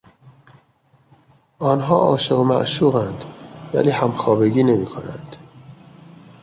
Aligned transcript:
آنها 1.59 1.97
عاشق 2.11 2.39
و 2.39 2.43
معشوقاند 2.43 3.23
ولی 3.73 3.89
همخوابگی 3.89 4.63
نمیکنند. 4.63 5.35